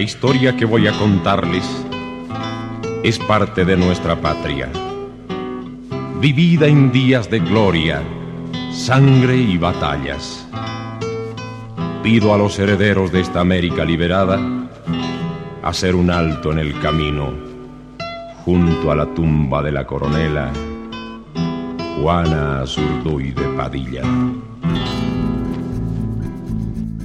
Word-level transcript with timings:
La 0.00 0.04
historia 0.04 0.56
que 0.56 0.64
voy 0.64 0.86
a 0.86 0.92
contarles 0.92 1.84
es 3.02 3.18
parte 3.18 3.66
de 3.66 3.76
nuestra 3.76 4.18
patria, 4.18 4.70
vivida 6.18 6.66
en 6.68 6.90
días 6.90 7.28
de 7.28 7.38
gloria, 7.38 8.02
sangre 8.72 9.36
y 9.36 9.58
batallas. 9.58 10.48
Pido 12.02 12.32
a 12.32 12.38
los 12.38 12.58
herederos 12.58 13.12
de 13.12 13.20
esta 13.20 13.40
América 13.40 13.84
liberada 13.84 14.40
hacer 15.62 15.94
un 15.94 16.10
alto 16.10 16.50
en 16.50 16.60
el 16.60 16.80
camino 16.80 17.34
junto 18.46 18.90
a 18.90 18.96
la 18.96 19.04
tumba 19.04 19.62
de 19.62 19.72
la 19.72 19.86
coronela 19.86 20.50
Juana 22.00 22.62
Azurduy 22.62 23.32
de 23.32 23.44
Padilla. 23.54 24.02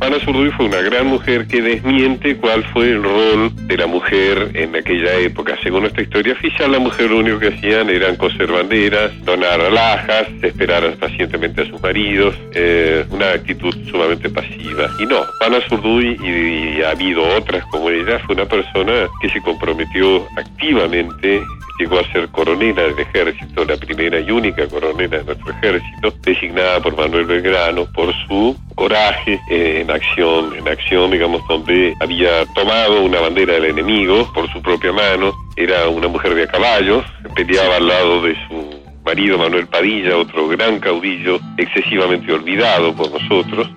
Ana 0.05 0.19
Zurduy 0.19 0.51
fue 0.51 0.67
una 0.67 0.81
gran 0.81 1.07
mujer 1.07 1.47
que 1.47 1.63
desmiente 1.63 2.37
cuál 2.37 2.63
fue 2.65 2.91
el 2.91 3.01
rol 3.01 3.51
de 3.65 3.75
la 3.75 3.87
mujer 3.87 4.51
en 4.53 4.75
aquella 4.75 5.15
época. 5.15 5.57
Según 5.63 5.81
nuestra 5.81 6.03
historia 6.03 6.33
oficial, 6.33 6.73
la 6.73 6.77
mujer 6.77 7.09
lo 7.09 7.17
único 7.17 7.39
que 7.39 7.47
hacían 7.47 7.89
eran 7.89 8.15
coser 8.15 8.51
banderas, 8.51 9.11
donar 9.25 9.59
alhajas, 9.59 10.27
esperar 10.43 10.95
pacientemente 10.97 11.63
a 11.63 11.65
sus 11.65 11.81
maridos, 11.81 12.35
eh, 12.53 13.03
una 13.09 13.31
actitud 13.31 13.75
sumamente 13.89 14.29
pasiva. 14.29 14.91
Y 14.99 15.07
no, 15.07 15.21
Ana 15.41 15.59
Zurduy, 15.67 16.19
y, 16.21 16.77
y 16.77 16.83
ha 16.83 16.91
habido 16.91 17.27
otras 17.35 17.65
como 17.71 17.89
ella, 17.89 18.19
fue 18.27 18.35
una 18.35 18.45
persona 18.45 19.07
que 19.19 19.29
se 19.29 19.41
comprometió 19.41 20.27
activamente 20.37 21.41
llegó 21.79 21.99
a 21.99 22.11
ser 22.11 22.29
coronela 22.29 22.83
del 22.83 22.99
ejército, 22.99 23.65
la 23.65 23.75
primera 23.75 24.19
y 24.19 24.31
única 24.31 24.67
coronela 24.67 25.17
de 25.17 25.23
nuestro 25.23 25.51
ejército, 25.51 26.13
designada 26.21 26.79
por 26.79 26.95
Manuel 26.95 27.25
Belgrano 27.25 27.85
por 27.91 28.13
su 28.27 28.55
coraje 28.75 29.39
eh, 29.49 29.81
en 29.81 29.89
acción, 29.89 30.55
en 30.55 30.67
acción, 30.67 31.11
digamos, 31.11 31.41
donde 31.47 31.93
había 31.99 32.45
tomado 32.53 33.01
una 33.01 33.19
bandera 33.19 33.53
del 33.53 33.65
enemigo 33.65 34.31
por 34.33 34.51
su 34.51 34.61
propia 34.61 34.91
mano, 34.91 35.33
era 35.55 35.87
una 35.89 36.07
mujer 36.07 36.35
de 36.35 36.43
a 36.43 36.47
caballo, 36.47 37.03
peleaba 37.35 37.77
al 37.77 37.87
lado 37.87 38.21
de 38.21 38.35
su 38.47 38.81
marido 39.05 39.37
Manuel 39.37 39.67
Padilla, 39.67 40.17
otro 40.17 40.47
gran 40.47 40.79
caudillo 40.79 41.39
excesivamente 41.57 42.31
olvidado 42.31 42.93
por 42.95 43.11
nosotros, 43.11 43.69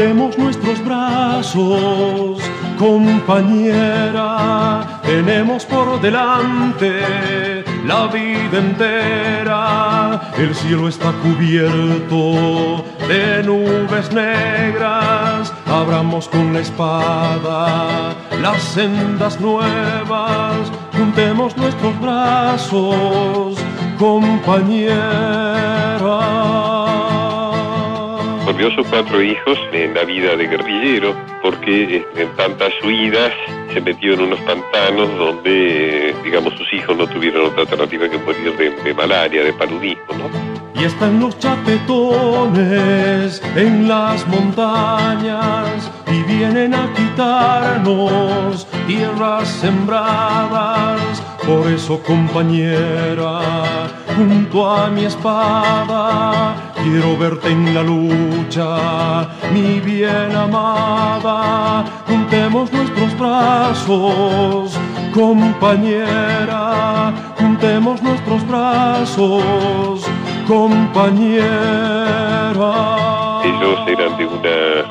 Juntemos 0.00 0.38
nuestros 0.38 0.84
brazos, 0.84 2.40
compañera, 2.80 4.28
tenemos 5.02 5.66
por 5.66 6.00
delante 6.00 7.62
la 7.84 8.06
vida 8.06 8.58
entera. 8.58 10.32
El 10.38 10.54
cielo 10.54 10.88
está 10.88 11.12
cubierto 11.12 12.82
de 13.06 13.42
nubes 13.42 14.10
negras, 14.12 15.52
abramos 15.66 16.26
con 16.28 16.54
la 16.54 16.60
espada 16.60 18.14
las 18.40 18.62
sendas 18.62 19.38
nuevas, 19.38 20.72
juntemos 20.96 21.54
nuestros 21.58 22.00
brazos, 22.00 23.58
compañera 23.98 25.50
perdió 28.60 28.76
sus 28.76 28.86
cuatro 28.88 29.22
hijos 29.22 29.58
en 29.72 29.94
la 29.94 30.04
vida 30.04 30.36
de 30.36 30.46
guerrillero, 30.46 31.14
porque 31.42 31.96
este, 31.96 32.22
en 32.22 32.36
tantas 32.36 32.70
huidas 32.84 33.32
se 33.72 33.80
metió 33.80 34.12
en 34.12 34.20
unos 34.20 34.38
pantanos 34.40 35.08
donde, 35.16 36.14
digamos, 36.22 36.52
sus 36.54 36.70
hijos 36.74 36.94
no 36.94 37.06
tuvieron 37.06 37.46
otra 37.46 37.62
alternativa 37.62 38.06
que 38.10 38.18
morir 38.18 38.74
de, 38.84 38.92
malaria, 38.92 39.44
de 39.44 39.54
paludismo, 39.54 40.04
¿no? 40.18 40.28
Y 40.78 40.84
están 40.84 41.20
los 41.20 41.38
chapetones 41.38 41.80
en 43.56 43.88
las 43.88 44.26
montañas 44.28 45.90
y 46.06 46.22
vienen 46.24 46.74
a 46.74 46.92
quitarnos 46.92 48.66
tierras 48.86 49.48
sembradas. 49.48 51.22
Por 51.46 51.66
eso, 51.68 52.00
compañera, 52.02 53.40
junto 54.16 54.70
a 54.70 54.88
mi 54.88 55.04
espada, 55.04 56.72
quiero 56.82 57.16
verte 57.16 57.48
en 57.48 57.74
la 57.74 57.82
lucha, 57.82 59.28
mi 59.52 59.80
bien 59.80 60.36
amada. 60.36 61.84
Juntemos 62.06 62.72
nuestros 62.72 63.18
brazos, 63.18 64.78
compañera, 65.14 67.12
juntemos 67.38 68.02
nuestros 68.02 68.46
brazos, 68.46 70.06
compañera. 70.46 72.39
Ellos 73.70 73.86
eran 73.86 74.18
de 74.18 74.26
un 74.26 74.42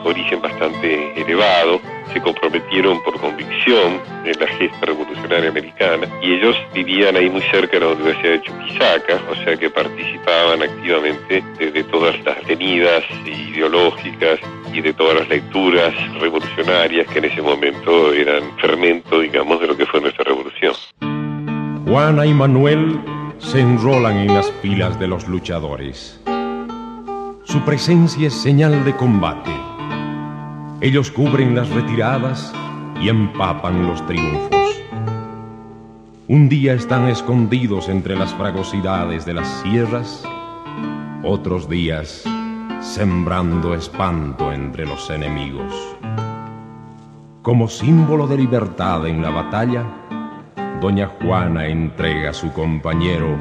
origen 0.05 0.41
bastante 0.41 1.21
elevado, 1.21 1.81
se 2.13 2.21
comprometieron 2.21 3.03
por 3.03 3.19
convicción 3.19 3.99
en 4.23 4.39
la 4.39 4.47
gesta 4.47 4.85
revolucionaria 4.85 5.49
americana 5.49 6.07
y 6.21 6.35
ellos 6.35 6.55
vivían 6.73 7.17
ahí 7.17 7.29
muy 7.29 7.41
cerca 7.51 7.77
de 7.77 7.81
la 7.81 7.91
Universidad 7.91 8.31
de 8.31 8.41
Chuquisaca, 8.41 9.19
o 9.29 9.35
sea 9.43 9.57
que 9.57 9.69
participaban 9.69 10.63
activamente 10.63 11.43
de, 11.59 11.83
todas 11.83 12.23
las 12.23 12.41
venidas 12.47 13.03
ideológicas 13.25 14.39
y 14.71 14.79
de 14.79 14.93
todas 14.93 15.19
las 15.19 15.27
lecturas 15.27 15.93
revolucionarias 16.21 17.05
que 17.07 17.19
en 17.19 17.25
ese 17.25 17.41
momento 17.41 18.13
eran 18.13 18.43
fermento, 18.59 19.19
digamos, 19.19 19.59
de 19.59 19.67
lo 19.67 19.75
que 19.75 19.85
fue 19.87 19.99
nuestra 19.99 20.23
revolución. 20.23 20.73
Juana 21.85 22.25
y 22.25 22.33
Manuel 22.33 22.97
se 23.39 23.59
enrolan 23.59 24.19
en 24.19 24.33
las 24.33 24.49
filas 24.61 24.97
de 24.99 25.07
los 25.07 25.27
luchadores. 25.27 26.18
Su 27.49 27.61
presencia 27.61 28.27
es 28.27 28.35
señal 28.35 28.85
de 28.85 28.95
combate. 28.95 29.49
Ellos 30.81 31.09
cubren 31.09 31.55
las 31.55 31.67
retiradas 31.71 32.53
y 33.01 33.09
empapan 33.09 33.87
los 33.87 34.05
triunfos. 34.05 34.79
Un 36.27 36.47
día 36.47 36.75
están 36.75 37.07
escondidos 37.07 37.89
entre 37.89 38.15
las 38.15 38.35
fragosidades 38.35 39.25
de 39.25 39.33
las 39.33 39.47
sierras, 39.63 40.23
otros 41.23 41.67
días 41.67 42.23
sembrando 42.81 43.73
espanto 43.73 44.53
entre 44.53 44.85
los 44.85 45.09
enemigos. 45.09 45.73
Como 47.41 47.67
símbolo 47.67 48.27
de 48.27 48.37
libertad 48.37 49.07
en 49.07 49.23
la 49.23 49.31
batalla, 49.31 49.85
doña 50.79 51.07
Juana 51.19 51.65
entrega 51.65 52.29
a 52.29 52.33
su 52.33 52.53
compañero 52.53 53.35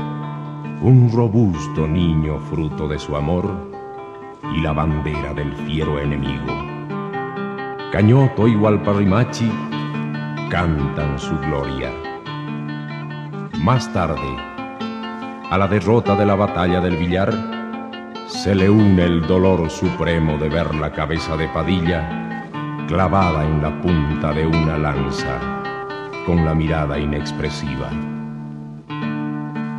un 0.80 1.10
robusto 1.12 1.86
niño 1.86 2.38
fruto 2.48 2.88
de 2.88 2.98
su 2.98 3.14
amor 3.14 3.76
y 4.54 4.60
la 4.60 4.72
bandera 4.72 5.34
del 5.34 5.54
fiero 5.66 5.98
enemigo. 5.98 6.46
Cañoto 7.92 8.46
y 8.46 8.56
Walparrimachi 8.56 9.50
cantan 10.50 11.18
su 11.18 11.36
gloria. 11.38 11.90
Más 13.62 13.92
tarde, 13.92 14.36
a 15.50 15.58
la 15.58 15.68
derrota 15.68 16.14
de 16.14 16.26
la 16.26 16.34
batalla 16.34 16.80
del 16.80 16.96
Villar, 16.96 17.32
se 18.26 18.54
le 18.54 18.68
une 18.68 19.04
el 19.04 19.26
dolor 19.26 19.70
supremo 19.70 20.36
de 20.36 20.48
ver 20.48 20.74
la 20.74 20.92
cabeza 20.92 21.36
de 21.36 21.48
Padilla 21.48 22.44
clavada 22.86 23.44
en 23.44 23.62
la 23.62 23.80
punta 23.80 24.32
de 24.32 24.46
una 24.46 24.78
lanza 24.78 25.38
con 26.26 26.44
la 26.44 26.54
mirada 26.54 26.98
inexpresiva. 26.98 27.90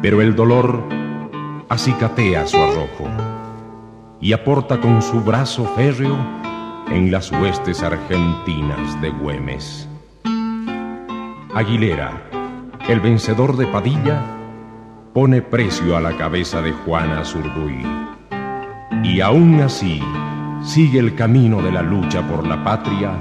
Pero 0.01 0.21
el 0.21 0.35
dolor 0.35 0.83
acicatea 1.69 2.47
su 2.47 2.57
arrojo 2.57 3.07
y 4.21 4.33
aporta 4.33 4.79
con 4.79 5.01
su 5.01 5.21
brazo 5.21 5.65
férreo 5.75 6.17
en 6.89 7.11
las 7.11 7.31
huestes 7.31 7.83
argentinas 7.83 9.01
de 9.01 9.09
Güemes. 9.09 9.87
Aguilera, 11.55 12.29
el 12.87 12.99
vencedor 12.99 13.57
de 13.57 13.67
Padilla, 13.67 14.21
pone 15.13 15.41
precio 15.41 15.97
a 15.97 15.99
la 15.99 16.15
cabeza 16.17 16.61
de 16.61 16.71
Juana 16.71 17.23
Zurduy 17.25 17.85
y 19.03 19.21
aún 19.21 19.61
así 19.61 20.01
sigue 20.61 20.99
el 20.99 21.15
camino 21.15 21.61
de 21.61 21.71
la 21.71 21.81
lucha 21.81 22.21
por 22.27 22.45
la 22.45 22.63
patria 22.63 23.11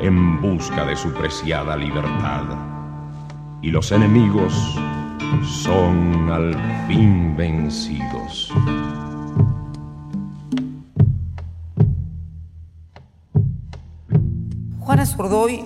en 0.00 0.40
busca 0.40 0.84
de 0.84 0.96
su 0.96 1.12
preciada 1.12 1.76
libertad. 1.76 2.44
Y 3.62 3.70
los 3.70 3.90
enemigos 3.92 4.78
son 5.42 6.30
al 6.30 6.54
fin 6.86 7.34
vencidos. 7.36 8.52
Juana 14.94 15.06
Zurduy, 15.06 15.64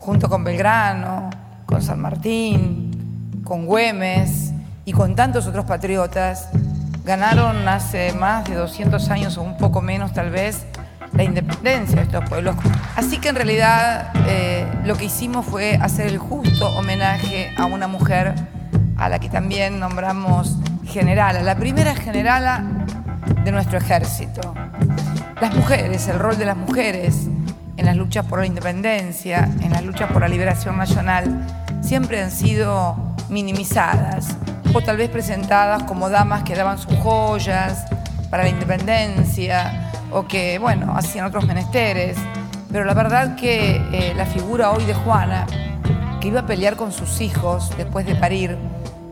junto 0.00 0.28
con 0.28 0.44
Belgrano, 0.44 1.30
con 1.64 1.80
San 1.80 1.98
Martín, 1.98 3.40
con 3.42 3.64
Güemes 3.64 4.52
y 4.84 4.92
con 4.92 5.16
tantos 5.16 5.46
otros 5.46 5.64
patriotas, 5.64 6.50
ganaron 7.02 7.66
hace 7.66 8.12
más 8.12 8.44
de 8.44 8.56
200 8.56 9.08
años 9.08 9.38
o 9.38 9.42
un 9.42 9.56
poco 9.56 9.80
menos 9.80 10.12
tal 10.12 10.30
vez 10.30 10.66
la 11.14 11.22
independencia 11.22 11.96
de 11.96 12.02
estos 12.02 12.28
pueblos. 12.28 12.54
Así 12.96 13.16
que 13.16 13.30
en 13.30 13.36
realidad 13.36 14.12
eh, 14.26 14.70
lo 14.84 14.94
que 14.94 15.06
hicimos 15.06 15.46
fue 15.46 15.76
hacer 15.76 16.08
el 16.08 16.18
justo 16.18 16.68
homenaje 16.76 17.54
a 17.56 17.64
una 17.64 17.86
mujer 17.86 18.34
a 18.98 19.08
la 19.08 19.18
que 19.20 19.30
también 19.30 19.80
nombramos 19.80 20.58
generala, 20.84 21.40
la 21.42 21.56
primera 21.56 21.94
generala 21.94 22.62
de 23.42 23.52
nuestro 23.52 23.78
ejército. 23.78 24.52
Las 25.40 25.56
mujeres, 25.56 26.06
el 26.08 26.18
rol 26.18 26.36
de 26.36 26.44
las 26.44 26.58
mujeres 26.58 27.26
en 27.80 27.86
las 27.86 27.96
luchas 27.96 28.26
por 28.26 28.40
la 28.40 28.46
independencia, 28.46 29.48
en 29.62 29.70
las 29.70 29.82
luchas 29.82 30.12
por 30.12 30.20
la 30.20 30.28
liberación 30.28 30.76
nacional, 30.76 31.46
siempre 31.80 32.22
han 32.22 32.30
sido 32.30 32.94
minimizadas 33.30 34.36
o 34.74 34.82
tal 34.82 34.98
vez 34.98 35.08
presentadas 35.08 35.84
como 35.84 36.10
damas 36.10 36.42
que 36.42 36.54
daban 36.54 36.78
sus 36.78 36.94
joyas 36.98 37.86
para 38.28 38.42
la 38.42 38.50
independencia 38.50 39.90
o 40.10 40.26
que, 40.26 40.58
bueno, 40.58 40.94
hacían 40.94 41.24
otros 41.24 41.46
menesteres. 41.46 42.18
Pero 42.70 42.84
la 42.84 42.92
verdad 42.92 43.34
que 43.34 43.76
eh, 43.92 44.12
la 44.14 44.26
figura 44.26 44.72
hoy 44.72 44.84
de 44.84 44.92
Juana, 44.92 45.46
que 46.20 46.28
iba 46.28 46.40
a 46.40 46.46
pelear 46.46 46.76
con 46.76 46.92
sus 46.92 47.22
hijos 47.22 47.72
después 47.78 48.04
de 48.04 48.14
parir, 48.14 48.58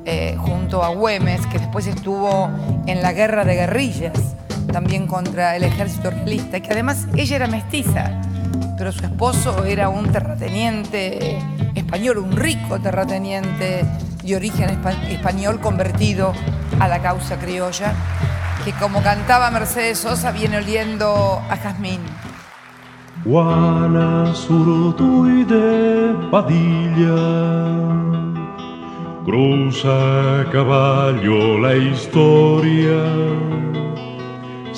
eh, 0.05 0.37
junto 0.39 0.85
a 0.85 0.89
Güemes, 0.89 1.47
que 1.47 1.59
después 1.59 1.87
estuvo 1.87 2.51
en 2.87 3.01
la 3.01 3.13
guerra 3.13 3.47
de 3.47 3.55
guerrillas, 3.55 4.37
también 4.71 5.07
contra 5.07 5.57
el 5.57 5.65
ejército 5.65 6.11
realista, 6.11 6.61
que 6.61 6.71
además 6.71 7.07
ella 7.17 7.37
era 7.37 7.47
mestiza, 7.47 8.21
pero 8.77 8.93
su 8.93 9.05
esposo 9.05 9.65
era 9.65 9.89
un 9.89 10.11
terrateniente 10.11 11.39
español, 11.75 12.19
un 12.19 12.37
rico 12.37 12.79
terrateniente 12.81 13.85
de 14.23 14.37
origen 14.37 14.71
español 15.09 15.61
convertido 15.61 16.33
a 16.79 16.89
la 16.89 17.01
causa 17.01 17.39
criolla, 17.39 17.93
que 18.65 18.73
como 18.73 19.03
cantaba 19.03 19.51
Mercedes 19.51 19.99
Sosa 19.99 20.31
viene 20.33 20.59
oliendo 20.59 21.43
a 21.49 21.57
jazmín. 21.57 22.01
Juana 23.25 24.33
de 24.33 26.15
Padilla 26.31 27.69
cruza 29.25 30.41
a 30.41 30.51
caballo 30.51 31.59
la 31.59 31.75
historia 31.75 33.03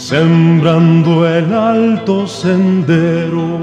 sembrando 0.01 1.29
el 1.29 1.53
alto 1.53 2.27
sendero 2.27 3.59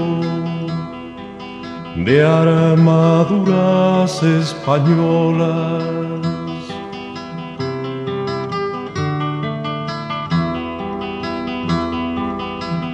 de 1.96 2.24
armaduras 2.24 4.22
españolas. 4.22 5.82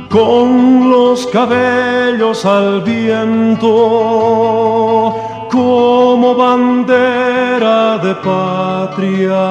Con 0.08 0.91
los 0.91 1.26
cabellos 1.26 2.46
al 2.46 2.81
viento, 2.81 3.69
como 5.50 6.35
bandera 6.35 7.99
de 7.99 8.14
patria 8.14 9.44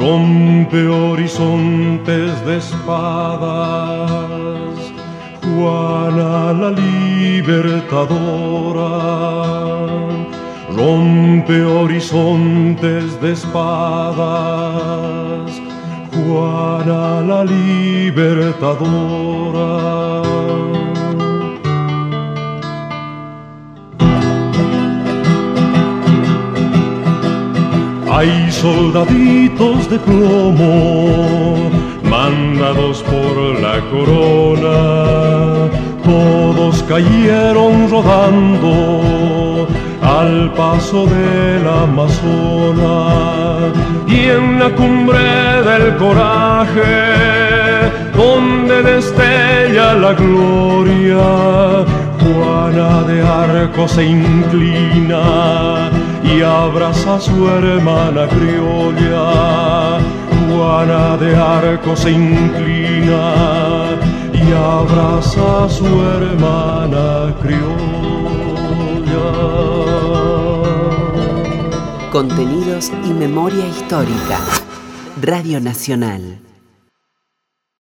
rompe 0.00 0.88
horizontes 0.88 2.44
de 2.46 2.56
espadas, 2.56 3.50
Juana 5.42 6.54
la 6.54 6.70
libertadora, 6.70 8.88
rompe 10.74 11.62
horizontes 11.62 13.20
de 13.20 13.32
espadas, 13.32 14.16
Juana 16.14 17.20
la 17.20 17.44
libertadora. 17.44 20.09
Hay 28.20 28.52
soldaditos 28.52 29.88
de 29.88 29.98
plomo 29.98 31.70
mandados 32.02 33.02
por 33.04 33.58
la 33.62 33.80
corona, 33.90 35.70
todos 36.04 36.82
cayeron 36.82 37.88
rodando 37.90 39.66
al 40.02 40.52
paso 40.52 41.06
del 41.06 41.66
Amazonas. 41.66 42.12
Y 44.06 44.26
en 44.36 44.58
la 44.58 44.68
cumbre 44.68 45.62
del 45.70 45.96
coraje, 45.96 46.92
donde 48.14 48.82
destella 48.82 49.94
la 49.94 50.12
gloria, 50.12 51.86
Juana 52.20 53.02
de 53.04 53.22
Arco 53.22 53.88
se 53.88 54.04
inclina 54.04 55.90
y 56.36 56.42
abraza 56.42 57.16
a 57.16 57.20
su 57.20 57.48
hermana 57.48 58.28
criolla. 58.28 59.98
Juana 60.48 61.16
de 61.16 61.36
Arco 61.36 61.96
se 61.96 62.10
inclina 62.10 63.96
y 64.32 64.52
abraza 64.52 65.64
a 65.64 65.68
su 65.68 65.86
hermana 65.86 67.34
criolla. 67.40 67.70
Contenidos 72.10 72.90
y 73.04 73.12
memoria 73.12 73.66
histórica. 73.66 74.38
Radio 75.20 75.60
Nacional. 75.60 76.49